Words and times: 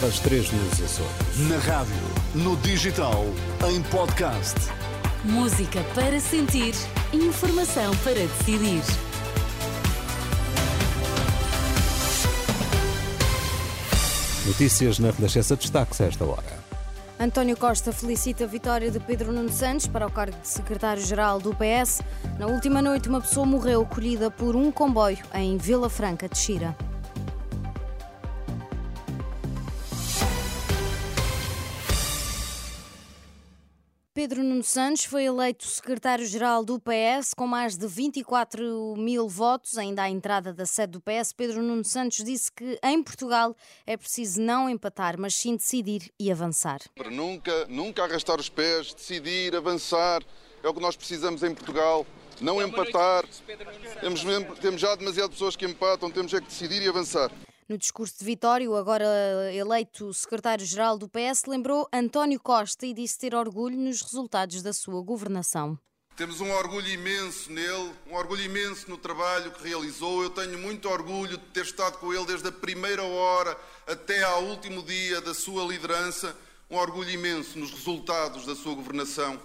horas 0.00 0.18
3 0.20 0.52
nos 0.52 0.80
Açores. 0.80 1.48
Na 1.48 1.58
rádio, 1.58 1.94
no 2.34 2.56
digital, 2.58 3.22
em 3.68 3.82
podcast. 3.82 4.56
Música 5.24 5.84
para 5.94 6.18
sentir, 6.18 6.74
informação 7.12 7.94
para 7.98 8.14
decidir. 8.14 8.82
Notícias 14.46 14.98
na 14.98 15.10
Renascença 15.10 15.54
destaques 15.54 16.00
a 16.00 16.06
esta 16.06 16.24
hora. 16.24 16.60
António 17.18 17.56
Costa 17.58 17.92
felicita 17.92 18.44
a 18.44 18.46
vitória 18.46 18.90
de 18.90 18.98
Pedro 18.98 19.30
Nuno 19.30 19.50
Santos 19.50 19.86
para 19.86 20.06
o 20.06 20.10
cargo 20.10 20.38
de 20.40 20.48
secretário-geral 20.48 21.38
do 21.38 21.54
PS. 21.54 22.00
Na 22.38 22.46
última 22.46 22.80
noite, 22.80 23.10
uma 23.10 23.20
pessoa 23.20 23.44
morreu 23.44 23.84
colhida 23.84 24.30
por 24.30 24.56
um 24.56 24.72
comboio 24.72 25.18
em 25.34 25.58
Vila 25.58 25.90
Franca 25.90 26.26
de 26.26 26.38
Xira. 26.38 26.74
Pedro 34.12 34.42
Nuno 34.42 34.64
Santos 34.64 35.04
foi 35.04 35.22
eleito 35.22 35.64
secretário-geral 35.64 36.64
do 36.64 36.80
PS 36.80 37.32
com 37.32 37.46
mais 37.46 37.76
de 37.76 37.86
24 37.86 38.96
mil 38.98 39.28
votos, 39.28 39.78
ainda 39.78 40.02
à 40.02 40.10
entrada 40.10 40.52
da 40.52 40.66
sede 40.66 40.94
do 40.94 41.00
PS. 41.00 41.32
Pedro 41.32 41.62
Nuno 41.62 41.84
Santos 41.84 42.24
disse 42.24 42.50
que 42.50 42.76
em 42.82 43.00
Portugal 43.04 43.54
é 43.86 43.96
preciso 43.96 44.42
não 44.42 44.68
empatar, 44.68 45.14
mas 45.16 45.36
sim 45.36 45.54
decidir 45.54 46.12
e 46.18 46.28
avançar. 46.28 46.80
Para 46.96 47.08
nunca, 47.08 47.66
nunca 47.68 48.02
arrastar 48.02 48.40
os 48.40 48.48
pés, 48.48 48.92
decidir, 48.92 49.54
avançar, 49.54 50.24
é 50.60 50.68
o 50.68 50.74
que 50.74 50.80
nós 50.80 50.96
precisamos 50.96 51.44
em 51.44 51.54
Portugal. 51.54 52.04
Não 52.40 52.60
empatar. 52.60 53.24
Temos, 54.00 54.24
temos 54.60 54.80
já 54.80 54.96
demasiadas 54.96 55.34
pessoas 55.34 55.54
que 55.54 55.64
empatam, 55.64 56.10
temos 56.10 56.34
é 56.34 56.40
que 56.40 56.48
decidir 56.48 56.82
e 56.82 56.88
avançar. 56.88 57.30
No 57.70 57.78
discurso 57.78 58.18
de 58.18 58.24
Vitória, 58.24 58.66
agora 58.76 59.06
eleito 59.54 60.12
secretário-geral 60.12 60.98
do 60.98 61.08
PS 61.08 61.44
lembrou 61.46 61.88
António 61.92 62.40
Costa 62.40 62.84
e 62.84 62.92
disse 62.92 63.16
ter 63.16 63.32
orgulho 63.32 63.76
nos 63.78 64.02
resultados 64.02 64.60
da 64.60 64.72
sua 64.72 65.00
governação. 65.00 65.78
Temos 66.16 66.40
um 66.40 66.50
orgulho 66.50 66.88
imenso 66.88 67.52
nele, 67.52 67.92
um 68.08 68.16
orgulho 68.16 68.42
imenso 68.42 68.90
no 68.90 68.98
trabalho 68.98 69.52
que 69.52 69.68
realizou. 69.68 70.20
Eu 70.20 70.30
tenho 70.30 70.58
muito 70.58 70.88
orgulho 70.88 71.38
de 71.38 71.44
ter 71.52 71.62
estado 71.62 71.98
com 71.98 72.12
ele 72.12 72.26
desde 72.26 72.48
a 72.48 72.50
primeira 72.50 73.04
hora 73.04 73.56
até 73.86 74.20
ao 74.24 74.46
último 74.46 74.82
dia 74.82 75.20
da 75.20 75.32
sua 75.32 75.62
liderança. 75.62 76.36
Um 76.68 76.76
orgulho 76.76 77.10
imenso 77.10 77.56
nos 77.56 77.70
resultados 77.70 78.46
da 78.46 78.56
sua 78.56 78.74
governação. 78.74 79.40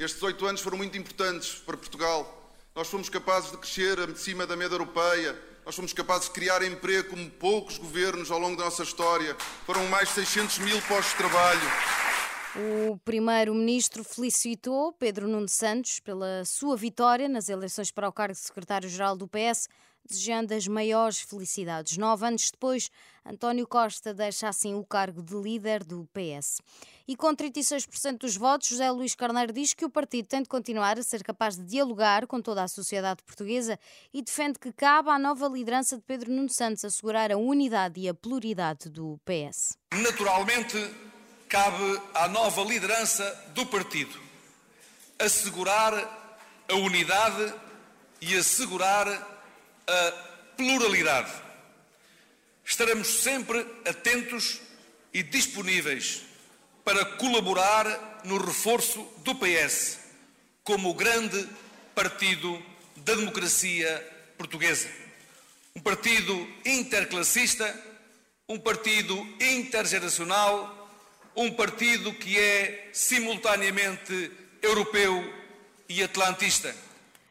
Estes 0.00 0.20
oito 0.24 0.44
anos 0.46 0.62
foram 0.62 0.78
muito 0.78 0.98
importantes 0.98 1.54
para 1.64 1.76
Portugal. 1.76 2.52
Nós 2.74 2.88
fomos 2.88 3.08
capazes 3.08 3.52
de 3.52 3.56
crescer 3.56 4.00
acima 4.00 4.48
da 4.48 4.56
média 4.56 4.74
europeia, 4.74 5.40
nós 5.68 5.76
fomos 5.76 5.92
capazes 5.92 6.28
de 6.28 6.30
criar 6.30 6.62
emprego 6.62 7.10
como 7.10 7.30
poucos 7.32 7.76
governos 7.76 8.30
ao 8.30 8.38
longo 8.38 8.56
da 8.56 8.64
nossa 8.64 8.82
história. 8.82 9.36
Foram 9.66 9.86
mais 9.88 10.08
de 10.08 10.14
600 10.14 10.60
mil 10.60 10.80
postos 10.80 11.10
de 11.10 11.16
trabalho. 11.18 12.07
O 12.56 12.96
primeiro-ministro 13.04 14.02
felicitou 14.02 14.92
Pedro 14.92 15.28
Nuno 15.28 15.48
Santos 15.48 16.00
pela 16.00 16.44
sua 16.46 16.76
vitória 16.76 17.28
nas 17.28 17.48
eleições 17.48 17.90
para 17.90 18.08
o 18.08 18.12
cargo 18.12 18.34
de 18.34 18.40
secretário-geral 18.40 19.16
do 19.16 19.28
PS, 19.28 19.68
desejando 20.08 20.54
as 20.54 20.66
maiores 20.66 21.20
felicidades. 21.20 21.98
Nove 21.98 22.26
anos 22.26 22.50
depois, 22.50 22.90
António 23.24 23.66
Costa 23.66 24.14
deixa 24.14 24.48
assim 24.48 24.74
o 24.74 24.82
cargo 24.82 25.22
de 25.22 25.34
líder 25.34 25.84
do 25.84 26.08
PS. 26.14 26.62
E 27.06 27.14
com 27.14 27.34
36% 27.36 28.18
dos 28.18 28.36
votos, 28.36 28.68
José 28.68 28.90
Luís 28.90 29.14
Carneiro 29.14 29.52
diz 29.52 29.74
que 29.74 29.84
o 29.84 29.90
partido 29.90 30.26
tem 30.26 30.42
de 30.42 30.48
continuar 30.48 30.98
a 30.98 31.02
ser 31.02 31.22
capaz 31.22 31.56
de 31.56 31.64
dialogar 31.64 32.26
com 32.26 32.40
toda 32.40 32.62
a 32.62 32.68
sociedade 32.68 33.22
portuguesa 33.22 33.78
e 34.12 34.22
defende 34.22 34.58
que 34.58 34.72
cabe 34.72 35.10
à 35.10 35.18
nova 35.18 35.46
liderança 35.48 35.96
de 35.96 36.02
Pedro 36.02 36.32
Nuno 36.32 36.48
Santos 36.48 36.84
assegurar 36.84 37.30
a 37.30 37.36
unidade 37.36 38.00
e 38.00 38.08
a 38.08 38.14
pluralidade 38.14 38.88
do 38.88 39.20
PS. 39.24 39.76
Naturalmente, 39.92 40.78
cabe 41.48 42.00
à 42.14 42.28
nova 42.28 42.62
liderança 42.62 43.24
do 43.54 43.64
partido 43.66 44.28
assegurar 45.18 45.92
a 46.68 46.74
unidade 46.74 47.52
e 48.20 48.36
assegurar 48.36 49.08
a 49.08 50.12
pluralidade. 50.56 51.32
Estaremos 52.64 53.08
sempre 53.22 53.66
atentos 53.86 54.60
e 55.12 55.22
disponíveis 55.22 56.22
para 56.84 57.04
colaborar 57.04 58.20
no 58.24 58.38
reforço 58.38 59.02
do 59.18 59.34
PS 59.34 59.98
como 60.62 60.90
o 60.90 60.94
grande 60.94 61.48
partido 61.94 62.62
da 62.96 63.14
democracia 63.14 64.32
portuguesa. 64.36 64.88
Um 65.74 65.80
partido 65.80 66.34
interclassista, 66.64 67.66
um 68.48 68.58
partido 68.58 69.16
intergeracional, 69.40 70.87
um 71.38 71.52
partido 71.52 72.12
que 72.12 72.36
é 72.36 72.90
simultaneamente 72.92 74.30
europeu 74.60 75.24
e 75.88 76.02
atlantista. 76.02 76.74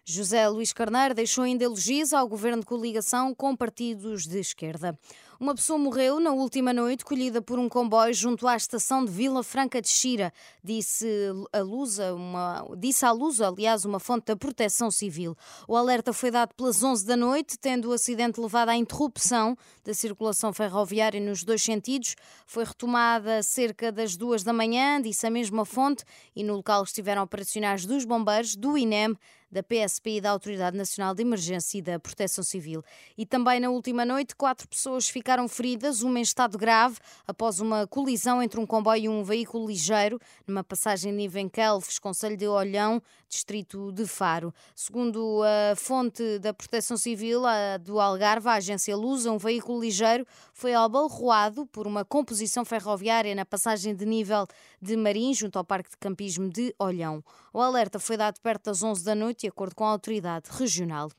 José 0.09 0.47
Luís 0.47 0.71
Carneiro 0.71 1.13
deixou 1.13 1.43
ainda 1.43 1.65
elogios 1.65 2.13
ao 2.13 2.25
governo 2.29 2.61
de 2.61 2.65
coligação 2.65 3.35
com 3.35 3.53
partidos 3.53 4.25
de 4.25 4.39
esquerda. 4.39 4.97
Uma 5.37 5.53
pessoa 5.53 5.77
morreu 5.77 6.17
na 6.17 6.31
última 6.31 6.71
noite, 6.71 7.03
colhida 7.03 7.41
por 7.41 7.59
um 7.59 7.67
comboio 7.67 8.13
junto 8.13 8.47
à 8.47 8.55
estação 8.55 9.03
de 9.03 9.11
Vila 9.11 9.43
Franca 9.43 9.81
de 9.81 9.89
Xira, 9.89 10.31
disse 10.63 11.05
a 11.51 11.59
Lusa, 11.59 12.13
uma, 12.15 12.65
disse 12.77 13.05
à 13.05 13.11
Lusa, 13.11 13.49
aliás, 13.49 13.83
uma 13.83 13.99
fonte 13.99 14.27
da 14.27 14.35
Proteção 14.37 14.89
Civil. 14.89 15.35
O 15.67 15.75
alerta 15.75 16.13
foi 16.13 16.31
dado 16.31 16.55
pelas 16.55 16.81
11 16.81 17.05
da 17.05 17.17
noite, 17.17 17.59
tendo 17.59 17.89
o 17.89 17.91
acidente 17.91 18.39
levado 18.39 18.69
à 18.69 18.77
interrupção 18.77 19.57
da 19.83 19.93
circulação 19.93 20.53
ferroviária 20.53 21.19
nos 21.19 21.43
dois 21.43 21.61
sentidos. 21.61 22.15
Foi 22.45 22.63
retomada 22.63 23.43
cerca 23.43 23.91
das 23.91 24.15
duas 24.15 24.41
da 24.41 24.53
manhã, 24.53 25.01
disse 25.01 25.27
a 25.27 25.29
mesma 25.29 25.65
fonte, 25.65 26.05
e 26.33 26.45
no 26.45 26.55
local 26.55 26.83
estiveram 26.83 27.23
operacionais 27.23 27.85
dos 27.85 28.05
bombeiros, 28.05 28.55
do 28.55 28.77
INEM, 28.77 29.15
da 29.51 29.63
PSP 29.63 30.17
e 30.17 30.21
da 30.21 30.31
Autoridade 30.31 30.77
Nacional 30.77 31.15
de 31.15 31.21
Emergência 31.21 31.77
e 31.77 31.81
da 31.81 31.99
Proteção 31.99 32.43
Civil. 32.43 32.83
E 33.17 33.25
também 33.25 33.59
na 33.59 33.69
última 33.69 34.05
noite, 34.05 34.35
quatro 34.35 34.67
pessoas 34.67 35.07
ficaram 35.09 35.47
feridas, 35.47 36.01
uma 36.01 36.19
em 36.19 36.21
estado 36.21 36.57
grave, 36.57 36.97
após 37.25 37.59
uma 37.59 37.87
colisão 37.87 38.41
entre 38.41 38.59
um 38.59 38.65
comboio 38.65 39.03
e 39.03 39.09
um 39.09 39.23
veículo 39.23 39.67
ligeiro, 39.67 40.19
numa 40.45 40.63
passagem 40.63 41.11
nível 41.11 41.41
em 41.41 41.49
Kelves, 41.49 41.99
Conselho 41.99 42.37
de 42.37 42.47
Olhão, 42.47 43.01
distrito 43.29 43.91
de 43.91 44.05
Faro. 44.05 44.53
Segundo 44.75 45.41
a 45.43 45.75
fonte 45.75 46.39
da 46.39 46.53
Proteção 46.53 46.97
Civil 46.97 47.41
do 47.81 47.99
Algarve, 47.99 48.47
a 48.47 48.53
agência 48.53 48.95
Lusa, 48.95 49.31
um 49.31 49.37
veículo 49.37 49.81
ligeiro 49.81 50.25
foi 50.53 50.73
abalroado 50.73 51.65
por 51.67 51.85
uma 51.85 52.05
composição 52.05 52.63
ferroviária 52.63 53.35
na 53.35 53.45
passagem 53.45 53.93
de 53.95 54.05
nível 54.05 54.47
de 54.81 54.95
Marim, 54.95 55.33
junto 55.33 55.57
ao 55.57 55.65
Parque 55.65 55.89
de 55.89 55.97
Campismo 55.97 56.49
de 56.49 56.73
Olhão. 56.79 57.23
O 57.53 57.59
alerta 57.59 57.99
foi 57.99 58.17
dado 58.17 58.39
perto 58.39 58.65
das 58.65 58.81
11 58.81 59.03
da 59.03 59.15
noite, 59.15 59.36
de 59.37 59.47
acordo 59.47 59.75
com 59.75 59.85
a 59.85 59.89
autoridade 59.89 60.49
regional. 60.51 61.09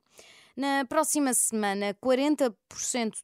Na 0.58 0.84
próxima 0.84 1.32
semana, 1.34 1.94
40% 2.02 2.52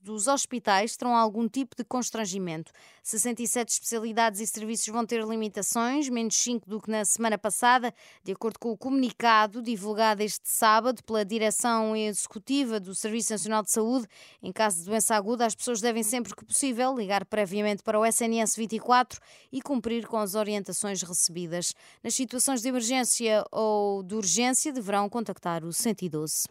dos 0.00 0.28
hospitais 0.28 0.96
terão 0.96 1.16
algum 1.16 1.48
tipo 1.48 1.74
de 1.74 1.82
constrangimento. 1.82 2.70
67 3.02 3.70
especialidades 3.70 4.38
e 4.38 4.46
serviços 4.46 4.86
vão 4.86 5.04
ter 5.04 5.20
limitações, 5.24 6.08
menos 6.08 6.36
5 6.36 6.70
do 6.70 6.80
que 6.80 6.88
na 6.88 7.04
semana 7.04 7.36
passada, 7.36 7.92
de 8.22 8.30
acordo 8.30 8.60
com 8.60 8.70
o 8.70 8.78
comunicado 8.78 9.60
divulgado 9.60 10.22
este 10.22 10.48
sábado 10.48 11.02
pela 11.02 11.24
Direção 11.24 11.96
Executiva 11.96 12.78
do 12.78 12.94
Serviço 12.94 13.32
Nacional 13.32 13.64
de 13.64 13.72
Saúde. 13.72 14.06
Em 14.40 14.52
caso 14.52 14.78
de 14.78 14.84
doença 14.84 15.16
aguda, 15.16 15.44
as 15.44 15.56
pessoas 15.56 15.80
devem 15.80 16.04
sempre 16.04 16.36
que 16.36 16.44
possível 16.44 16.94
ligar 16.96 17.24
previamente 17.24 17.82
para 17.82 17.98
o 17.98 18.06
SNS 18.06 18.54
24 18.54 19.20
e 19.50 19.60
cumprir 19.60 20.06
com 20.06 20.18
as 20.18 20.36
orientações 20.36 21.02
recebidas. 21.02 21.74
Nas 22.00 22.14
situações 22.14 22.62
de 22.62 22.68
emergência 22.68 23.44
ou 23.50 24.04
de 24.04 24.14
urgência, 24.14 24.72
deverão 24.72 25.08
contactar 25.08 25.64
o 25.64 25.72
112. 25.72 26.44